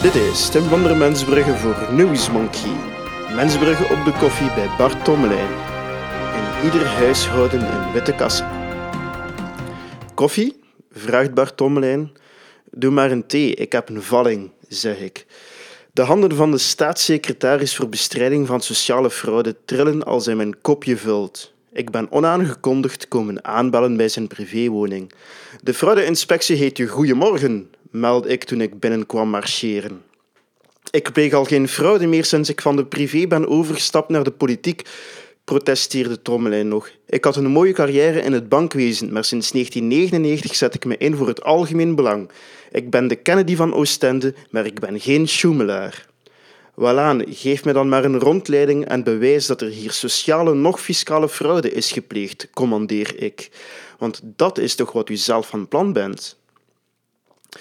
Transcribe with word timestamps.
Dit 0.00 0.14
is 0.14 0.48
Tim 0.48 0.62
van 0.62 0.82
der 0.82 0.96
Mensbrugge 0.96 1.56
voor 1.56 1.88
Nieuwsmonkey. 1.92 2.70
Mensbrugge 3.34 3.82
op 3.82 4.04
de 4.04 4.12
koffie 4.18 4.54
bij 4.54 4.68
Bart 4.78 5.04
Tommelijn. 5.04 5.48
In 6.34 6.64
ieder 6.64 6.86
huishouden 6.86 7.60
een 7.60 7.92
witte 7.92 8.14
kasse. 8.14 8.44
Koffie? 10.14 10.60
vraagt 10.92 11.34
Bart 11.34 11.56
Tommelijn. 11.56 12.12
Doe 12.70 12.90
maar 12.90 13.10
een 13.10 13.26
thee, 13.26 13.54
ik 13.54 13.72
heb 13.72 13.88
een 13.88 14.02
valling, 14.02 14.50
zeg 14.68 14.98
ik. 14.98 15.26
De 15.92 16.02
handen 16.02 16.36
van 16.36 16.50
de 16.50 16.58
staatssecretaris 16.58 17.76
voor 17.76 17.88
bestrijding 17.88 18.46
van 18.46 18.60
sociale 18.60 19.10
fraude 19.10 19.56
trillen 19.64 20.04
als 20.04 20.26
hij 20.26 20.34
mijn 20.34 20.60
kopje 20.60 20.96
vult. 20.96 21.52
Ik 21.72 21.90
ben 21.90 22.12
onaangekondigd 22.12 23.08
komen 23.08 23.44
aanbellen 23.44 23.96
bij 23.96 24.08
zijn 24.08 24.26
privéwoning. 24.26 25.12
De 25.62 25.74
fraudeinspectie 25.74 26.56
heet 26.56 26.76
je 26.76 26.86
goeiemorgen, 26.86 27.70
meldde 27.90 28.28
ik 28.28 28.44
toen 28.44 28.60
ik 28.60 28.80
binnenkwam 28.80 29.28
marcheren. 29.28 30.02
Ik 30.90 31.12
pleeg 31.12 31.32
al 31.32 31.44
geen 31.44 31.68
fraude 31.68 32.06
meer 32.06 32.24
sinds 32.24 32.48
ik 32.48 32.60
van 32.60 32.76
de 32.76 32.84
privé 32.84 33.26
ben 33.26 33.48
overgestapt 33.48 34.08
naar 34.08 34.24
de 34.24 34.30
politiek, 34.30 34.82
protesteerde 35.44 36.22
Trommelijn 36.22 36.68
nog. 36.68 36.90
Ik 37.06 37.24
had 37.24 37.36
een 37.36 37.46
mooie 37.46 37.72
carrière 37.72 38.20
in 38.20 38.32
het 38.32 38.48
bankwezen, 38.48 39.12
maar 39.12 39.24
sinds 39.24 39.50
1999 39.50 40.54
zet 40.54 40.74
ik 40.74 40.84
me 40.84 40.96
in 40.96 41.16
voor 41.16 41.28
het 41.28 41.42
algemeen 41.42 41.94
belang. 41.94 42.30
Ik 42.70 42.90
ben 42.90 43.08
de 43.08 43.16
Kennedy 43.16 43.56
van 43.56 43.74
Oostende, 43.74 44.34
maar 44.50 44.66
ik 44.66 44.80
ben 44.80 45.00
geen 45.00 45.28
schoemelaar. 45.28 46.08
Walaan, 46.74 47.22
geef 47.28 47.64
me 47.64 47.72
dan 47.72 47.88
maar 47.88 48.04
een 48.04 48.18
rondleiding 48.18 48.84
en 48.84 49.04
bewijs 49.04 49.46
dat 49.46 49.60
er 49.60 49.68
hier 49.68 49.92
sociale 49.92 50.54
nog 50.54 50.80
fiscale 50.80 51.28
fraude 51.28 51.72
is 51.72 51.92
gepleegd, 51.92 52.48
commandeer 52.50 53.22
ik. 53.22 53.50
Want 53.98 54.20
dat 54.22 54.58
is 54.58 54.74
toch 54.74 54.92
wat 54.92 55.08
u 55.08 55.16
zelf 55.16 55.48
van 55.48 55.68
plan 55.68 55.92
bent? 55.92 56.39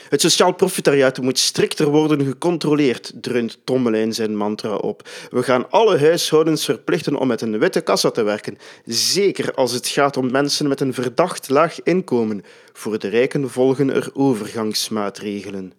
Het 0.09 0.21
sociaal 0.21 0.53
profitariaat 0.53 1.21
moet 1.21 1.39
strikter 1.39 1.88
worden 1.88 2.26
gecontroleerd, 2.26 3.12
dreunt 3.16 3.59
Tommelijn 3.63 4.13
zijn 4.13 4.35
mantra 4.35 4.75
op. 4.75 5.09
We 5.30 5.44
gaan 5.44 5.72
alle 5.72 6.00
huishoudens 6.00 6.66
verplichten 6.66 7.16
om 7.16 7.28
met 7.28 7.41
een 7.41 7.59
witte 7.59 7.81
kassa 7.81 8.11
te 8.11 8.23
werken, 8.23 8.58
zeker 8.86 9.53
als 9.53 9.72
het 9.72 9.88
gaat 9.88 10.17
om 10.17 10.31
mensen 10.31 10.67
met 10.67 10.81
een 10.81 10.94
verdacht 10.94 11.50
laag 11.50 11.83
inkomen. 11.83 12.44
Voor 12.73 13.00
de 13.00 13.08
rijken 13.08 13.50
volgen 13.50 13.94
er 13.94 14.09
overgangsmaatregelen. 14.14 15.73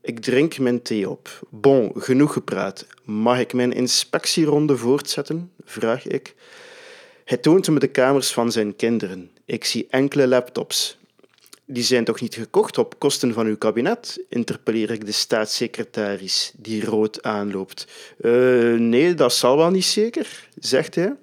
Ik 0.00 0.20
drink 0.20 0.58
mijn 0.58 0.82
thee 0.82 1.10
op. 1.10 1.28
Bon, 1.50 1.92
genoeg 1.96 2.32
gepraat. 2.32 2.86
Mag 3.04 3.38
ik 3.38 3.52
mijn 3.52 3.72
inspectieronde 3.72 4.76
voortzetten? 4.76 5.50
vraag 5.64 6.06
ik. 6.06 6.34
Hij 7.24 7.38
toont 7.38 7.68
me 7.68 7.78
de 7.78 7.86
kamers 7.86 8.32
van 8.32 8.52
zijn 8.52 8.76
kinderen. 8.76 9.30
Ik 9.44 9.64
zie 9.64 9.86
enkele 9.90 10.26
laptops. 10.26 10.98
Die 11.66 11.82
zijn 11.82 12.04
toch 12.04 12.20
niet 12.20 12.34
gekocht 12.34 12.78
op 12.78 12.98
kosten 12.98 13.32
van 13.32 13.46
uw 13.46 13.56
kabinet? 13.56 14.24
interpelleer 14.28 14.90
ik 14.90 15.06
de 15.06 15.12
staatssecretaris, 15.12 16.52
die 16.56 16.84
rood 16.84 17.22
aanloopt. 17.22 17.86
Uh, 18.20 18.78
nee, 18.78 19.14
dat 19.14 19.32
zal 19.32 19.56
wel 19.56 19.70
niet 19.70 19.84
zeker, 19.84 20.48
zegt 20.58 20.94
hij. 20.94 21.14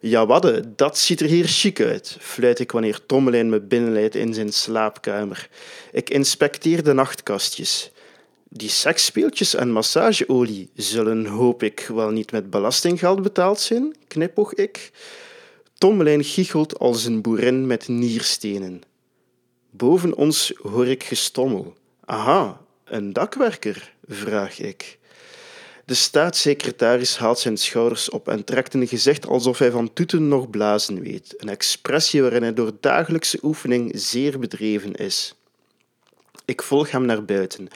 Ja, 0.00 0.26
wadde, 0.26 0.74
dat 0.76 0.98
ziet 0.98 1.20
er 1.20 1.26
hier 1.26 1.46
chic 1.46 1.80
uit, 1.80 2.16
fluit 2.20 2.58
ik 2.58 2.72
wanneer 2.72 3.06
Tommelijn 3.06 3.48
me 3.48 3.60
binnenleidt 3.60 4.14
in 4.14 4.34
zijn 4.34 4.52
slaapkamer. 4.52 5.48
Ik 5.92 6.10
inspecteer 6.10 6.84
de 6.84 6.92
nachtkastjes. 6.92 7.90
Die 8.48 8.68
seksspeeltjes 8.68 9.54
en 9.54 9.70
massageolie 9.70 10.70
zullen, 10.74 11.26
hoop 11.26 11.62
ik, 11.62 11.90
wel 11.94 12.10
niet 12.10 12.32
met 12.32 12.50
belastinggeld 12.50 13.22
betaald 13.22 13.60
zijn, 13.60 13.96
knipoog 14.08 14.54
ik. 14.54 14.90
Tommelijn 15.78 16.24
giechelt 16.24 16.78
als 16.78 17.04
een 17.04 17.22
boerin 17.22 17.66
met 17.66 17.88
nierstenen. 17.88 18.82
Boven 19.70 20.14
ons 20.14 20.52
hoor 20.62 20.86
ik 20.86 21.04
gestommel. 21.04 21.74
Aha, 22.04 22.60
een 22.84 23.12
dakwerker, 23.12 23.92
vraag 24.08 24.58
ik. 24.58 24.98
De 25.84 25.94
staatssecretaris 25.94 27.16
haalt 27.16 27.38
zijn 27.38 27.56
schouders 27.56 28.10
op 28.10 28.28
en 28.28 28.44
trekt 28.44 28.74
een 28.74 28.88
gezicht 28.88 29.26
alsof 29.26 29.58
hij 29.58 29.70
van 29.70 29.92
toeten 29.92 30.28
nog 30.28 30.50
blazen 30.50 31.00
weet, 31.00 31.34
een 31.36 31.48
expressie 31.48 32.22
waarin 32.22 32.42
hij 32.42 32.54
door 32.54 32.72
dagelijkse 32.80 33.38
oefening 33.42 33.92
zeer 33.94 34.38
bedreven 34.38 34.94
is. 34.94 35.34
Ik 36.44 36.62
volg 36.62 36.90
hem 36.90 37.04
naar 37.04 37.24
buiten. 37.24 37.68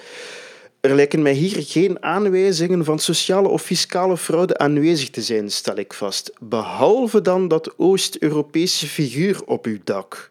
Er 0.81 0.95
lijken 0.95 1.23
mij 1.23 1.33
hier 1.33 1.63
geen 1.63 2.03
aanwijzingen 2.03 2.85
van 2.85 2.99
sociale 2.99 3.49
of 3.49 3.63
fiscale 3.63 4.17
fraude 4.17 4.59
aanwezig 4.59 5.11
te 5.11 5.23
zijn, 5.23 5.51
stel 5.51 5.77
ik 5.77 5.93
vast, 5.93 6.33
behalve 6.39 7.21
dan 7.21 7.49
dat 7.49 7.79
Oost-Europese 7.79 8.87
figuur 8.87 9.45
op 9.45 9.67
uw 9.67 9.79
dak. 9.85 10.31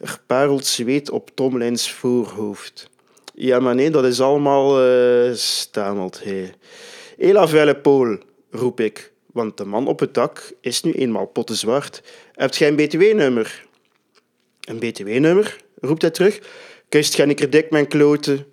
Er 0.00 0.20
parelt 0.26 0.66
zweet 0.66 1.10
op 1.10 1.30
Tomlijns 1.34 1.90
voorhoofd. 1.90 2.90
Ja, 3.34 3.60
maar 3.60 3.74
nee, 3.74 3.90
dat 3.90 4.04
is 4.04 4.20
allemaal, 4.20 4.86
uh, 4.86 5.34
stamelt 5.34 6.24
hij. 6.24 6.54
Hela 7.16 7.48
vuile 7.48 8.20
roep 8.50 8.80
ik, 8.80 9.12
want 9.32 9.56
de 9.56 9.64
man 9.64 9.86
op 9.86 10.00
het 10.00 10.14
dak 10.14 10.52
is 10.60 10.82
nu 10.82 10.92
eenmaal 10.92 11.26
pottenzwart. 11.26 12.02
Hebt 12.32 12.56
gij 12.56 12.68
een 12.68 12.76
btw-nummer? 12.76 13.66
Een 14.60 14.78
btw-nummer? 14.78 15.56
roept 15.80 16.02
hij 16.02 16.10
terug. 16.10 16.40
Kust 16.88 17.18
ik 17.18 17.52
dik 17.52 17.70
mijn 17.70 17.88
kloten? 17.88 18.46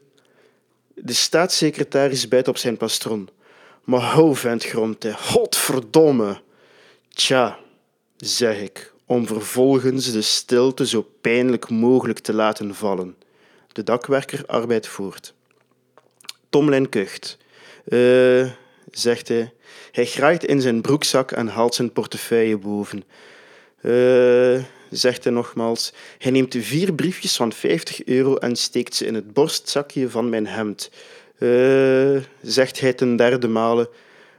De 0.94 1.14
staatssecretaris 1.14 2.28
bijt 2.28 2.48
op 2.48 2.58
zijn 2.58 2.78
pastron. 2.78 3.30
Maar 3.84 4.02
hou, 4.02 4.36
vent, 4.36 4.64
gromt 4.64 5.04
hij. 5.04 5.14
Godverdomme. 5.14 6.42
Tja, 7.10 7.60
zeg 8.18 8.62
ik, 8.62 8.94
om 9.06 9.28
vervolgens 9.28 10.12
de 10.12 10.22
stilte 10.22 10.88
zo 10.88 11.08
pijnlijk 11.22 11.70
mogelijk 11.70 12.20
te 12.20 12.34
laten 12.34 12.76
vallen. 12.76 13.16
De 13.72 13.84
dakwerker 13.84 14.46
arbeidt 14.46 14.88
voort. 14.88 15.34
Tomlin 16.50 16.90
kucht. 16.90 17.38
Eh, 17.86 18.50
zegt 18.92 19.28
hij. 19.28 19.54
Hij 19.92 20.06
graait 20.06 20.46
in 20.46 20.62
zijn 20.62 20.82
broekzak 20.82 21.32
en 21.32 21.48
haalt 21.48 21.76
zijn 21.76 21.92
portefeuille 21.92 22.58
boven. 22.58 23.04
Eh, 23.82 24.64
zegt 24.96 25.24
hij 25.24 25.34
nogmaals. 25.34 25.94
Hij 26.18 26.32
neemt 26.32 26.56
vier 26.60 26.94
briefjes 26.94 27.36
van 27.36 27.54
50 27.54 28.06
euro 28.06 28.36
en 28.36 28.56
steekt 28.56 28.96
ze 28.96 29.06
in 29.06 29.14
het 29.14 29.34
borstzakje 29.34 30.10
van 30.10 30.30
mijn 30.30 30.48
hemd. 30.48 30.92
Uh, 31.40 32.18
zegt 32.42 32.80
hij 32.80 32.94
ten 32.94 33.16
derde 33.16 33.48
male. 33.48 33.90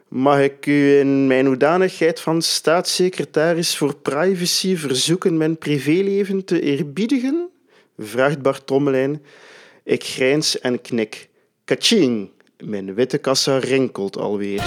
Mag 0.09 0.41
ik 0.41 0.67
u 0.67 0.99
in 0.99 1.27
mijn 1.27 1.47
hoedanigheid 1.47 2.21
van 2.21 2.43
staatssecretaris 2.43 3.77
voor 3.77 3.97
privacy 3.97 4.77
verzoeken 4.77 5.37
mijn 5.37 5.59
privéleven 5.59 6.45
te 6.45 6.61
eerbiedigen? 6.61 7.49
vraagt 7.99 8.43
Bart. 8.43 8.73
Ik 9.85 10.05
grijns 10.05 10.61
en 10.61 10.81
knik. 10.81 11.29
Kaching! 11.65 12.31
Mijn 12.59 12.95
witte 12.95 13.19
kassa 13.19 13.59
rinkelt 13.59 14.17
alweer. 14.17 14.65